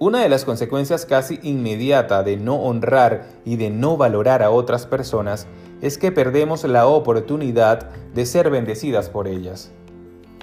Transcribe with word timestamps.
Una 0.00 0.22
de 0.22 0.28
las 0.28 0.44
consecuencias 0.44 1.06
casi 1.06 1.38
inmediata 1.44 2.24
de 2.24 2.36
no 2.36 2.56
honrar 2.56 3.26
y 3.44 3.54
de 3.56 3.70
no 3.70 3.96
valorar 3.96 4.42
a 4.42 4.50
otras 4.50 4.86
personas 4.86 5.46
es 5.82 5.98
que 5.98 6.10
perdemos 6.10 6.64
la 6.64 6.88
oportunidad 6.88 7.90
de 8.12 8.26
ser 8.26 8.50
bendecidas 8.50 9.08
por 9.08 9.28
ellas. 9.28 9.70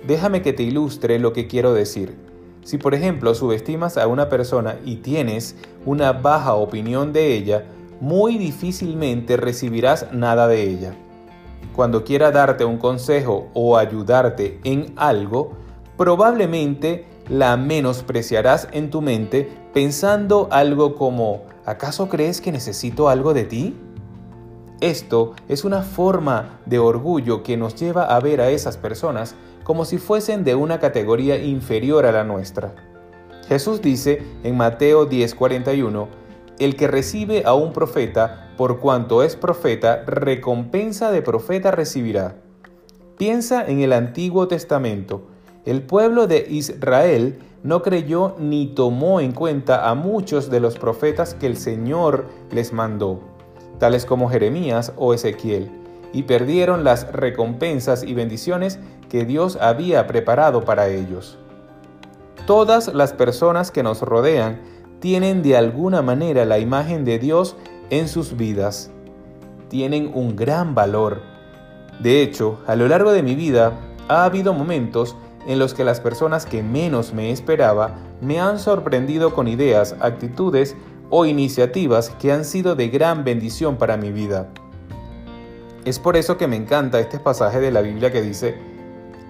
Déjame 0.08 0.41
que 0.41 0.54
te 0.54 0.64
ilustre 0.64 1.20
lo 1.20 1.34
que 1.34 1.48
quiero 1.48 1.73
decir. 1.73 2.16
Si 2.64 2.77
por 2.77 2.94
ejemplo 2.94 3.36
subestimas 3.36 3.98
a 3.98 4.08
una 4.08 4.30
persona 4.30 4.77
y 4.86 4.98
tienes 4.98 5.58
una 5.86 6.13
baja 6.13 6.54
opinión 6.54 7.12
de 7.12 7.36
ella, 7.36 7.66
muy 7.99 8.38
difícilmente 8.38 9.36
recibirás 9.36 10.13
nada 10.13 10.48
de 10.48 10.63
ella. 10.63 10.95
Cuando 11.76 12.05
quiera 12.05 12.31
darte 12.31 12.63
un 12.63 12.77
consejo 12.77 13.49
o 13.54 13.77
ayudarte 13.77 14.62
en 14.63 14.94
algo, 14.95 15.58
probablemente 15.98 17.05
la 17.31 17.55
menospreciarás 17.55 18.67
en 18.73 18.90
tu 18.90 19.02
mente 19.02 19.49
pensando 19.73 20.49
algo 20.52 20.95
como, 20.95 21.44
¿acaso 21.66 22.09
crees 22.09 22.41
que 22.41 22.52
necesito 22.52 23.08
algo 23.08 23.34
de 23.34 23.45
ti? 23.45 23.77
Esto 24.81 25.36
es 25.48 25.63
una 25.63 25.81
forma 25.81 26.59
de 26.66 26.77
orgullo 26.80 27.41
que 27.41 27.55
nos 27.55 27.75
lleva 27.75 28.03
a 28.03 28.20
ver 28.20 28.41
a 28.41 28.49
esas 28.49 28.75
personas 28.75 29.36
como 29.63 29.86
si 29.86 29.98
fuesen 29.98 30.44
de 30.44 30.55
una 30.55 30.81
categoría 30.81 31.38
inferior 31.38 32.05
a 32.05 32.12
la 32.12 32.25
nuestra. 32.25 32.75
Jesús 33.48 33.81
dice 33.81 34.22
en 34.44 34.58
Mateo 34.58 35.08
10:41, 35.08 36.09
el 36.59 36.75
que 36.75 36.88
recibe 36.88 37.44
a 37.45 37.53
un 37.53 37.72
profeta, 37.72 38.52
por 38.58 38.80
cuanto 38.81 39.23
es 39.23 39.38
profeta, 39.38 40.03
recompensa 40.05 41.11
de 41.11 41.22
profeta 41.22 41.72
recibirá. 41.72 42.36
Piensa 43.17 43.66
en 43.66 43.80
el 43.80 43.94
Antiguo 43.94 44.50
Testamento. 44.50 45.30
El 45.66 45.84
pueblo 45.84 46.26
de 46.26 46.48
Israel 46.50 47.40
no 47.62 47.84
creyó 47.84 48.36
ni 48.40 48.67
tomó 48.67 49.20
en 49.20 49.31
cuenta 49.31 49.90
a 49.90 49.94
muchos 49.94 50.50
de 50.50 50.59
los 50.59 50.78
profetas 50.78 51.36
que 51.36 51.45
el 51.45 51.56
Señor 51.56 52.26
les 52.50 52.73
mandó, 52.73 53.20
tales 53.78 54.06
como 54.06 54.30
Jeremías 54.30 54.92
o 54.98 55.14
Ezequiel, 55.14 55.70
y 56.14 56.23
perdieron 56.23 56.84
las 56.84 57.12
recompensas 57.12 58.03
y 58.03 58.16
bendiciones 58.16 58.80
que 59.08 59.23
Dios 59.23 59.58
había 59.62 60.08
preparado 60.08 60.66
para 60.66 60.88
ellos. 60.88 61.38
Todas 62.48 62.92
las 62.94 63.14
personas 63.14 63.70
que 63.70 63.84
nos 63.84 64.02
rodean 64.02 64.59
tienen 65.00 65.44
de 65.44 65.58
alguna 65.58 66.02
manera 66.02 66.44
la 66.44 66.58
imagen 66.58 67.06
de 67.06 67.20
Dios 67.20 67.56
en 67.92 68.08
sus 68.08 68.36
vidas. 68.36 68.90
Tienen 69.70 70.12
un 70.14 70.36
gran 70.36 70.73
valor. 70.73 71.22
De 72.00 72.23
hecho, 72.23 72.59
a 72.66 72.75
lo 72.75 72.88
largo 72.88 73.12
de 73.12 73.22
mi 73.22 73.36
vida 73.36 73.73
ha 74.08 74.25
habido 74.25 74.53
momentos 74.53 75.16
en 75.47 75.59
los 75.59 75.73
que 75.73 75.84
las 75.84 76.00
personas 76.00 76.45
que 76.45 76.64
menos 76.64 77.14
me 77.14 77.31
esperaba 77.31 77.95
me 78.22 78.39
han 78.39 78.59
sorprendido 78.59 79.34
con 79.34 79.47
ideas, 79.47 79.95
actitudes 80.00 80.75
o 81.09 81.25
iniciativas 81.25 82.09
que 82.09 82.31
han 82.31 82.45
sido 82.45 82.75
de 82.75 82.89
gran 82.89 83.23
bendición 83.23 83.78
para 83.78 83.97
mi 83.97 84.12
vida. 84.12 84.47
Es 85.84 86.00
por 86.00 86.16
eso 86.16 86.38
que 86.38 86.47
me 86.47 86.56
encanta 86.56 87.00
este 87.00 87.19
pasaje 87.19 87.59
de 87.59 87.72
la 87.72 87.81
Biblia 87.81 88.12
que 88.12 88.22
dice, 88.22 88.56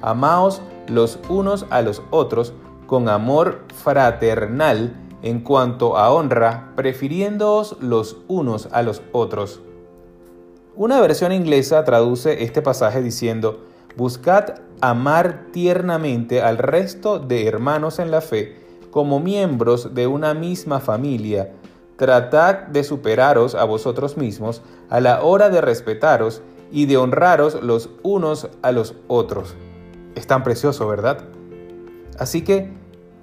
Amaos 0.01 0.61
los 0.87 1.19
unos 1.29 1.65
a 1.69 1.81
los 1.81 2.01
otros 2.09 2.53
con 2.87 3.07
amor 3.07 3.61
fraternal 3.73 4.93
en 5.21 5.41
cuanto 5.41 5.97
a 5.97 6.11
honra, 6.11 6.73
prefiriéndoos 6.75 7.77
los 7.79 8.17
unos 8.27 8.67
a 8.71 8.81
los 8.81 9.01
otros. 9.11 9.61
Una 10.75 10.99
versión 10.99 11.31
inglesa 11.31 11.83
traduce 11.83 12.43
este 12.43 12.61
pasaje 12.61 13.01
diciendo, 13.01 13.65
Buscad 13.95 14.55
amar 14.79 15.47
tiernamente 15.51 16.41
al 16.41 16.57
resto 16.57 17.19
de 17.19 17.47
hermanos 17.47 17.99
en 17.99 18.09
la 18.09 18.21
fe 18.21 18.55
como 18.89 19.19
miembros 19.19 19.93
de 19.93 20.07
una 20.07 20.33
misma 20.33 20.79
familia. 20.79 21.51
Tratad 21.97 22.67
de 22.67 22.83
superaros 22.83 23.53
a 23.53 23.63
vosotros 23.65 24.17
mismos 24.17 24.61
a 24.89 24.99
la 24.99 25.23
hora 25.23 25.49
de 25.49 25.61
respetaros 25.61 26.41
y 26.71 26.85
de 26.85 26.97
honraros 26.97 27.61
los 27.61 27.89
unos 28.01 28.49
a 28.61 28.71
los 28.71 28.95
otros. 29.07 29.55
Es 30.15 30.25
tan 30.25 30.43
precioso, 30.43 30.87
¿verdad? 30.87 31.25
Así 32.17 32.43
que 32.43 32.71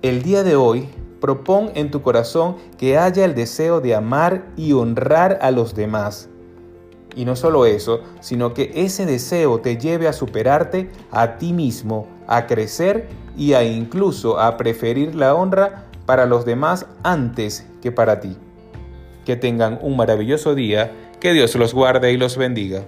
el 0.02 0.22
día 0.22 0.42
de 0.44 0.56
hoy 0.56 0.88
propón 1.20 1.70
en 1.74 1.90
tu 1.90 2.02
corazón 2.02 2.56
que 2.76 2.98
haya 2.98 3.24
el 3.24 3.34
deseo 3.34 3.80
de 3.80 3.94
amar 3.94 4.44
y 4.56 4.72
honrar 4.72 5.38
a 5.42 5.50
los 5.50 5.74
demás 5.74 6.28
y 7.14 7.24
no 7.24 7.36
solo 7.36 7.66
eso, 7.66 8.02
sino 8.20 8.54
que 8.54 8.72
ese 8.74 9.06
deseo 9.06 9.60
te 9.60 9.76
lleve 9.76 10.08
a 10.08 10.12
superarte 10.12 10.90
a 11.10 11.38
ti 11.38 11.52
mismo, 11.52 12.06
a 12.26 12.46
crecer 12.46 13.08
y 13.36 13.54
a 13.54 13.64
incluso 13.64 14.38
a 14.38 14.56
preferir 14.56 15.14
la 15.14 15.34
honra 15.34 15.84
para 16.06 16.26
los 16.26 16.44
demás 16.44 16.86
antes 17.02 17.66
que 17.82 17.92
para 17.92 18.20
ti. 18.20 18.36
Que 19.24 19.36
tengan 19.36 19.78
un 19.82 19.96
maravilloso 19.96 20.54
día, 20.54 20.92
que 21.20 21.32
Dios 21.32 21.54
los 21.56 21.74
guarde 21.74 22.12
y 22.12 22.16
los 22.16 22.36
bendiga. 22.36 22.84